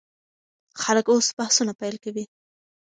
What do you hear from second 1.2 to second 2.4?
بحثونه پیل کوي.